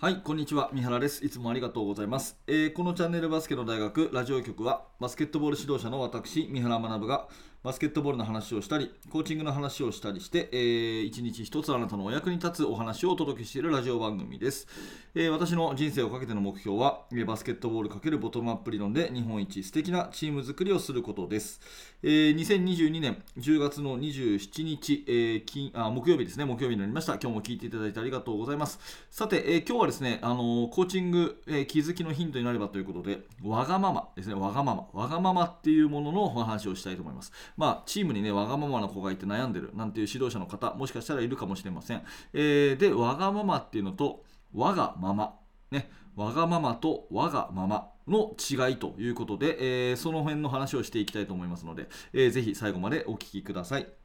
[0.00, 0.70] はい、こんにちは。
[0.72, 1.26] 三原です。
[1.26, 2.38] いつもありがとうございます。
[2.46, 7.28] えー、このチャンネルバスケの大学ラジオ局は、バスケットボール指導者の私、三原学が、
[7.62, 14.68] バスケットボールの話をしたり、コーチングの話をしたりして、えー、一日一つあなたのお役に立つお話をお届けしているラジオ番組です。
[15.14, 21.60] えー、私の人生をかけての目標は、バスケットボール×ボトムアップ理論で日本一素敵なチーム作りをすることです。
[22.04, 27.14] えー、2022年10月の27日、えー、金あ木曜日ですね、木曜日になりました。
[27.14, 28.78] 今日も聞いていただいてありがとうございます。
[29.10, 37.32] さて、えー、今日はですね、あのコーチング、え気づきのヒントになればということで、わがままですね、わがまま、わがままっていうもののお話をしたいと思います。
[37.56, 42.02] まあ、チームにね、わがままな子がいて悩んでるなんていう指導者の方、もしかしたらいるかもしれません。
[42.32, 44.24] えー、で、わがままっていうのと、
[44.54, 45.34] わがまま、
[45.70, 53.97] ね、わがままとわがままの違いということで、えー、その辺の話をしていきたいと思いますので、えー、ぜひ最後までお聞きください。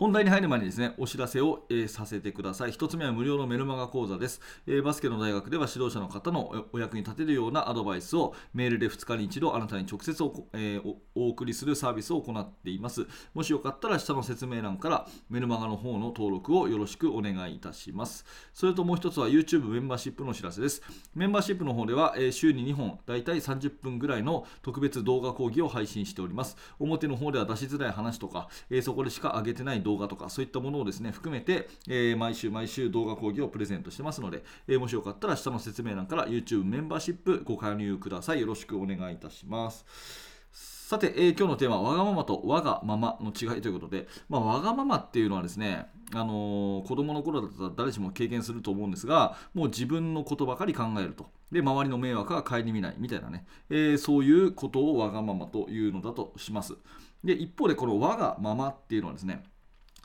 [0.00, 2.70] 本題に入る前にですね、お知らせを、えー、させてください。
[2.70, 13.06] 1つ目は無料のメルマガ講座です、えー、バスケの大学では指導者の方のお役に立てるようなアドバイスをメールで2日に一度あなたに直接お,、えー、お送りするサービスを行っています。
[13.34, 18.24] もしよかったら下の説明欄からメルマガの方の登録をよろしくお願いいたします。
[18.54, 20.80] それともう1つは YouTube メンバーシップのお知らせです。
[21.14, 26.56] メンバーシップの方では、えー、週に2本、だいたい30分ぐらいの特別動画講義を配信しております。
[26.78, 39.84] 表の方では出しづらい話とか、えー、そこでしか上げてない動画動画とか、そういったものものをですね含めて、えー、毎週毎週動画講義をプレゼントしてますので、えー、もしよかったら下の説明欄から YouTube メンバーシップご加入くださいよろしくお願いいたします
[40.52, 51.30] さて、えー、今日のテーマはわがままとわがままの違いということで、まあ、わがままっていうのはですね、あのー、子供の頃だったら誰しも経験すると思うんですが、もう自分のことばかり考えると。
[51.52, 56.74] で、周りの迷惑は顧みないみたいなね、えー、そういうことをわがままというのだとします。
[57.22, 59.44] で、一方でこのわがままっていうのはですね、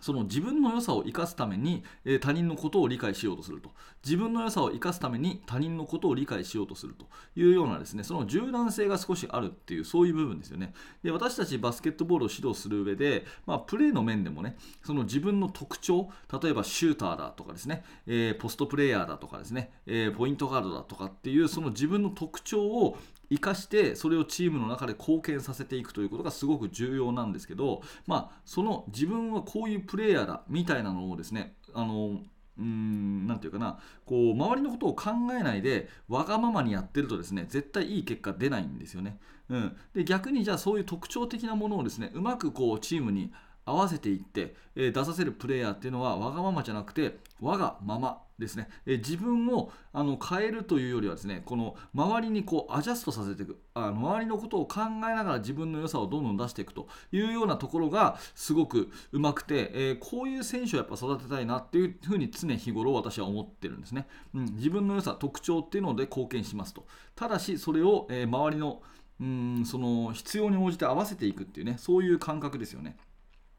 [0.01, 3.71] その自分の良さを生かすために、えー、他人のことを理解しようとすると。
[4.05, 10.73] 自分の良さを生かすために他人のことを理解しようとするというようなですねその柔軟性が少しあるっていうそういう部分ですよね。
[11.03, 16.09] で私たちバスケットボールを指導する上で、まあ、プレーの面でもねその自分の特徴
[16.41, 22.99] 例えばシューターだとかですね、えー、ポストプレーヤーだとかですね、えー、ポイントガードだとかっていうその自分の特徴を
[23.29, 32.19] 生かしてそれをチームの中で貢献させていくということがすごく重要なんですけど、まあ、その自分はこういうプレイヤーだみたいなのをですねあの
[32.57, 39.17] うんなんていうかなこう周りのことを考えないでわがままにやってるとですね絶対いい結果出ないんですよね、
[39.49, 43.33] うん、で逆にじゃあそういう特徴的なものをですねうまくこうチームに
[43.65, 53.59] 合わせていって、えー、出させるプレイヤーっていうのはわがままじゃなくて我がままですね、えー、自分をあの変えるというよりはですねこの周りにこうアジャストさせていく。
[53.73, 66.85] あ周りのことを考えながら自分の良さをどんどん出していくというようなところがすごくうまくて、えー、こういう選手をやっぱ育てたいなっていうふうに常日頃私は思ってるんですね、うん、自分の良さ特徴っていうので貢献しますと。
[67.15, 68.81] ただしそれを、え周りの
[69.19, 72.97] うんその必要に応じて合わせていくっていうねそういう感覚ですよね。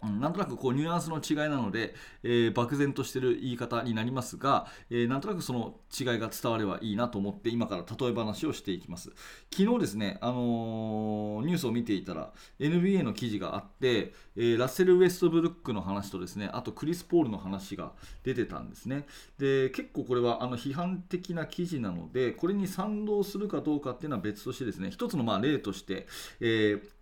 [0.03, 9.11] なんとなくこうニュアンスの違いなので、えー、漠然としている言い方になりますが、えー、なんとなくその違いが伝わればいいなと思って今から例え話をしていきます。
[9.51, 17.93] 昨日ですね、あのー、ニュースを見ていたら NBA の記事があって、えー、ラッセル・ウェストブルックの話とですねあとクリス・ポールの話が
[18.23, 19.07] 出てたんですね。
[19.39, 26.07] で結構これはあの批判的な記事なのでこれに賛同するかどうかっていうのは別としてですね一つのま例として、
[26.41, 26.96] えー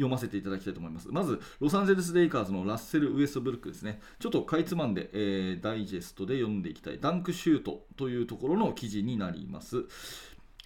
[0.00, 1.08] 読ませていただきたいと思います。
[1.10, 4.00] まず、ロサンゼルス・レイカーズのラッセル・ウエストブルックですね。
[4.18, 6.98] ちょっとかいつまんで、えー、ダイジェストで読んでいきたい。
[6.98, 9.84] ダンクシュートというところの記事になります。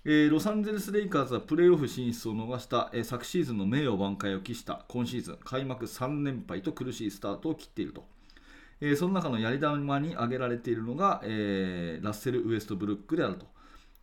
[0.07, 8.05] えー、ロサンゼルス・レイカーズはプレーオフ進出を逃した、えー、昨シーズンの名誉挽回を期した今シーズン開幕3連敗と苦しいスタートを切っていると、
[8.83, 13.47] えー、その中のやり玉に挙げられているのが、えラッセル・ウエストブルックであると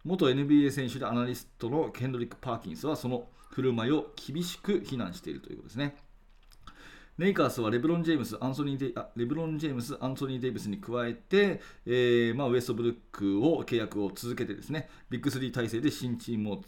[0.03, 5.95] 元 NBA 選手でアナリストのケンドリック・パーキンスはその振る舞いを厳しく非難しているということですね。
[7.17, 16.61] レイカースはレブロン・ジェームス、アンソニーデあレブロン・ジェームス、アンソニー・デイビスに加えて、えーまあ、ウエストブルックを契約を続けてですね、ビッグ3体制で新チームを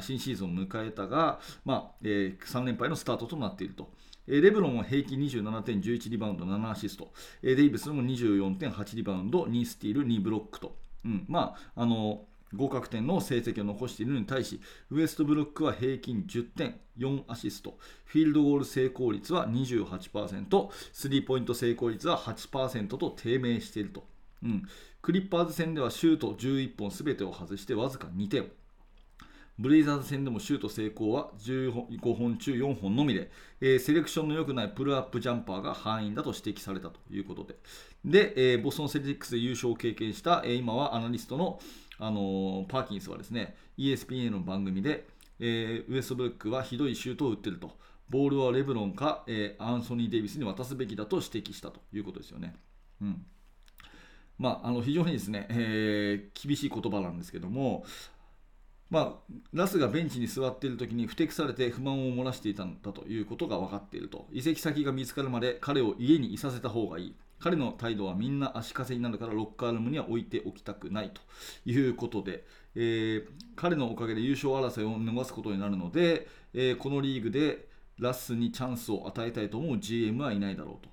[0.00, 3.90] 新シーズンを迎えたが、まあえー、3連敗のスタートとなっていると。
[4.26, 7.12] えレブロンは平均27点、11リバウンド、7アシスト。
[7.42, 10.76] えデイビスも24.8リバウンド、2スティール、2ブロックと。
[11.04, 14.60] うん、まあ、あの合格点の成績を残しているのに対し、
[14.90, 24.04] ウエストブルックは平均10点、4アシスト、フィールドゴール成功率は28%、スリーポイント成功率は8%と低迷していると。
[24.42, 24.62] うん、
[25.00, 28.50] クリッパーズ戦ではシュート11本すべてを外してわずか2点。
[29.58, 37.56] ブレイザーズ戦でもシュート成功は15本中4本のみで、えー、セレクションの良くないプルアップジャンパーが敗因だと指摘されたということで、
[38.04, 41.60] で、えー、ボストン・セルティックスで優勝を経験した、えー、今はアナリストの、
[42.04, 45.06] あの、パーキンスはですね ESPN の番組で、
[45.38, 47.70] えー、ウエストブルックはひどいシュートを打ってると、
[48.10, 52.54] ボールはレブロンか、えー、アンソニー・デイビスに渡すべきだと指摘したということですよね。
[53.00, 53.24] うん。
[54.38, 57.84] まあ、あの非常にですね、えー、厳しい言葉なんですけども、
[58.90, 64.26] まあ、ラスがベンチに座っている時に不適されて不満を漏らしていたんだということが分かっていると。
[64.32, 67.14] 移籍先が見つかるまで彼を家にいさせた方がいい。
[67.42, 71.20] 彼の態度はみんな足かせになるからロッカールームには置いておきたくないと
[71.68, 72.44] いうことで、
[72.76, 73.24] えー、
[73.56, 77.66] 彼のおかげで優勝争いを逃すことになるので、えー、このリーグで
[77.98, 80.92] ラスにチャンスを与えたいと思う GM はいないだろうと。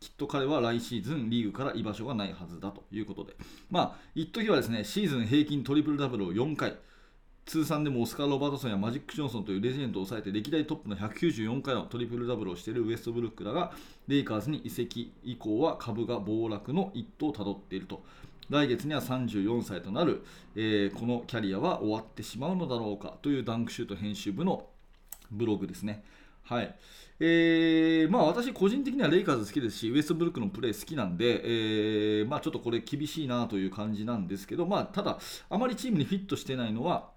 [0.00, 3.34] きっと彼は来シーズンリーグから居場所がないはずだということで、
[3.68, 6.74] まあ、一時はですねシーズン平均トリプルダブルを4回、
[7.46, 13.72] 通算でもオスカー・ロバートソンやマジック・ジョンソンというレジェンドを抑えて歴代トップの194回のトリプルダブルをしているウエストブルックだが
[14.06, 18.02] レイカーズに移籍以降は株が暴落の一途をたどっていると
[18.50, 20.24] 来月には34歳となる、
[20.56, 24.66] えー、このキャリアは終わってしまうのだろうかというダンクシュート編集部の
[25.30, 26.04] ブログですね。
[26.42, 26.74] はい
[27.22, 35.18] えーまあ、私、個人的にはレイカーズ好きですし、ウエストブルックのプレー好きなんで、えーまあ、ちょっとこれ厳しいなという感じなんですけど、まあ、ただ、
[35.50, 37.09] あまりチームにフィットしてないのは、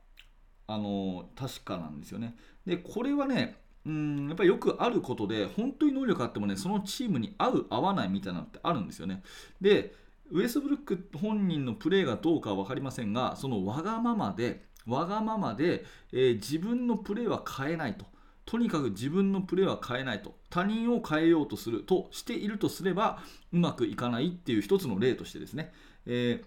[0.67, 2.35] あの確かなんですよね。
[2.65, 9.23] でこれはねうんやっぱりよくあることで本当に能力あってもねそのチームに合う合わないみたいなのってあるんですよね。
[9.59, 9.93] で
[10.31, 18.05] ウエストブルック本人のプレーがどうかは分かりませんがそのわがままでわがままで、えー、自分のプレーは変えないと。
[18.45, 23.23] とにかく自分のプレーは変えないと他人を変えようとするとしているとすれば
[23.53, 25.71] うまくいかないっていう一つの例としてですね、
[26.05, 26.43] えー、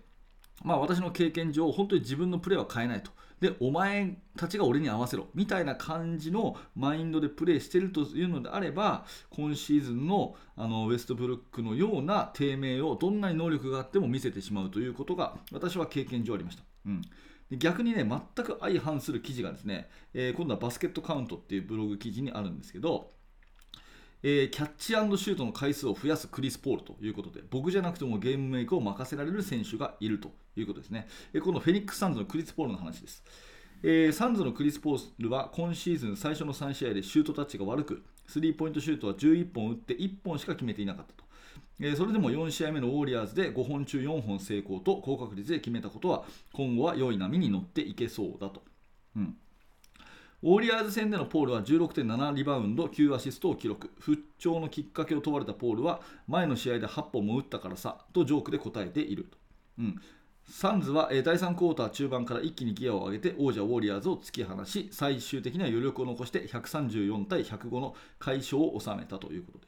[0.62, 3.10] まあ、私の経験上本当に自分のプレーは変えないと
[3.40, 16.62] でお前たちが俺に合わせろみたいな感じのマインドでプレーしてるというのであれば今シーズンのあのウェストブルックのような低迷をどんなに能力があっても見せてしまうということが私は経験上ありました。
[16.86, 17.02] うん
[17.50, 23.12] で逆にね、全く相反する記事がですね、えー、今度はバスケットカウントっていうブログ記事にあるんですけど、
[24.28, 33.22] えー、キャッチシュートの回数を増やすクリス・ポールということで僕じゃなくてもゲームメイクを任せられる選手がいるということですね、えー、このフェニックス・サンズのクリス・ポールの話です、
[33.84, 41.24] えー、サンズのクリス・ポールは今シーズン最初の3試合でシュートタッチが悪くスリーポイントシュートは11本打って1本しか決めていなかったと。
[41.78, 48.64] えそれでも4試合目のウォーリアーズで5本中4本成功と高確率で決めたことは今後は良い波に乗っていけそうだと。
[49.14, 49.36] うん。
[50.42, 53.90] ウォリアーズ戦でのポールは16.7リバウンド9アシストを記録。
[53.98, 59.26] 復調のきっかけを問われたポールは前の試合で8本も打ったからさとジョークで答えている、
[59.78, 60.00] うん、
[60.48, 69.58] サンズは第3クォーター中盤から一気にギアを上げて王者ウォリアーズを突き放し最終的には余力を残して134対105の快勝を収めたということ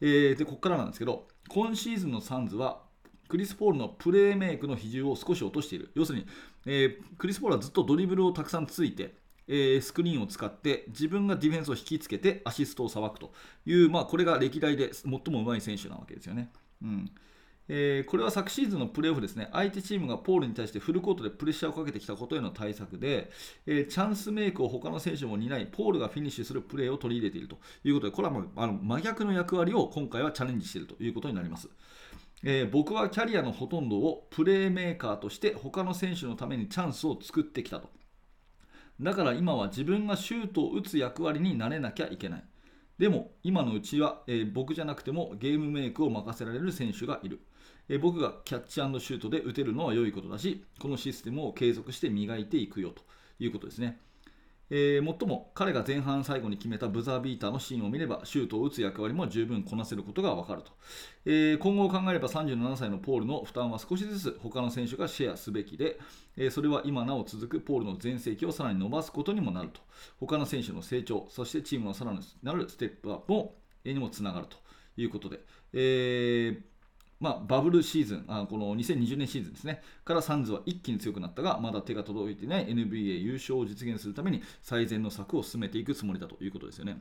[0.00, 2.80] で,、えー、でここからなんですけど今シーズンのサンズは
[3.28, 5.90] クリス・ポールのプレーメイクの比重を少し落としている。
[5.94, 6.26] 要するに、
[6.66, 9.14] えー、クリス・ポールはずっとドリブルをたくさんついて
[9.54, 13.34] えー、スクリーンを使って自分がディフェンスを引きつけてアシストをさばくと
[13.66, 16.50] いう、まあ、これが歴代で最も上手い選手なわけですよね。
[16.82, 17.10] うん
[17.68, 23.30] えー、これは昨シーズンのプレーオフですね、相手チームがポールに対してフルコートでプレッシャーをかけてきたことへの対策で、
[23.66, 31.68] えー、チャンスメイクを他の選手も担い、ポールがフィニッシュするプレーを取り入れているということで、これは、まあ、の真逆の役割を今回はチャレンジしているということになります。
[32.44, 37.88] えー、僕はキャリアのほとんどをプレーメーカーとして他の選手のためにチャンスを作ってきたと。
[39.02, 42.44] だから今は自分がシュートを打つ役割になれなきゃいけない。
[42.98, 47.40] でも今のうちは、えー、僕じゃなくてもゲームメイクを任せられる選手がいる。
[47.88, 53.02] えー、僕がキャッチシュートで打てるのは良いことだし、このシステムを継続して磨いていくよと
[53.40, 53.98] いうことですね。
[54.74, 60.72] えー、もっとも彼が前半最後に決めたブザービーターのシーンを見ればシュートを打つ役割も十分こなせることが分かると、
[61.26, 65.98] えー、今後を考えれば37歳のポールの負担は少しずつ他の選手がシェアすべきで、
[66.38, 69.82] えー、それは今なお続くポールの全盛期をさらに伸ばすことにもなると。
[70.18, 73.50] 他の選手の成長そしてチームのさらなるステップアップ
[73.84, 74.56] にもつながると
[74.96, 75.40] いうことで、
[75.74, 76.71] えー
[77.22, 86.98] まあ、バブルシーズンあ、この2020年シーズンですね、からサンズは一気に強くなったが、まだ手が届いていない NBA 優勝を実現するために最善の策を進めていくつもりだということですよね。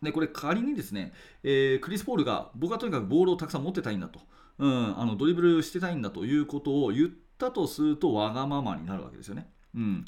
[0.00, 1.12] で、これ仮にですね、
[1.42, 4.20] えー、クリス・ポールが僕はとにかくボールをたくさん持ってたいんだと、
[4.58, 9.50] うん、あのドリブルしてたいんだということを言ったとするとわがままになるわけですよね。
[9.74, 10.04] うん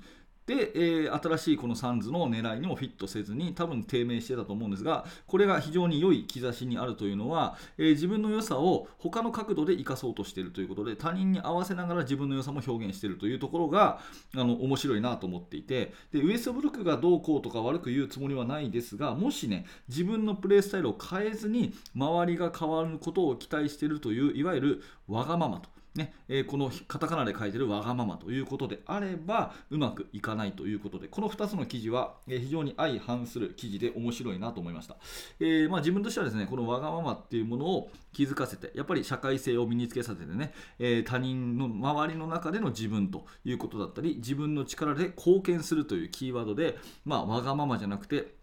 [0.51, 14.01] で、えー、新しいこのサンズの狙いにもフィットせずに多分低迷してたと思うんですがこれが非常に良い兆しにあるというのは、えー、自分の良さを他の角度で生かそうとしているということで他人に合わせながら自分の良さも表現しているというところが
[14.35, 25.80] あの面白いなと思っていてでウエストブルックがどうこうとか悪く言うつもりはないですがもしね自分のプレースタイルを変えずに周りが変わることを期待しているといういわゆるわがままと。
[25.95, 34.97] ねえー、このカタカナで書いてるわがままということであればうまくいかないということでこの2つの記事は、えー、非常に相反する記事で面白いなと思いました、
[35.41, 48.40] えー、まあ、自分としてはですねこのわがままっていうものを気づかせてやっぱり社会性を身につけさせてね、え他人の周りの中での自分ということだったり自分の力で貢献するというキーワードで、まあ、わがままじゃなくて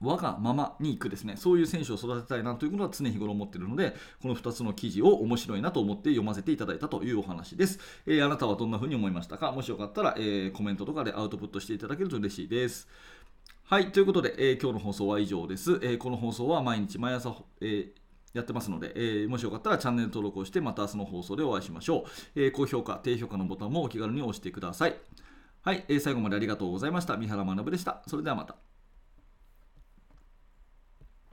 [0.00, 1.36] 我がままに行くですね。
[1.36, 9.52] そういう選手を育てたいなということは常日頃思っているのでこの2つの記事を面白いなと思って読ませていただいたというお話です、えー、あなたはどんな風に思いましたか？
[9.52, 12.88] もしよかったら、えー、コメントとかでアウトプットしていただけると嬉しいです。
[13.64, 17.92] はいということで、えー、今日の放送は以上です、えこの放送は毎日毎朝、え
[18.32, 22.04] やってますので、え、もしよかったらチャンネル登録をしてまた明日の放送でお会いしましょ
[22.36, 24.94] う、え、高評価、低評価のボタンもお気軽に押してください。
[25.62, 27.16] はい、えー、最後までありがとうございました。
[27.16, 28.02] 三原学でした。
[28.06, 28.75] それではまた。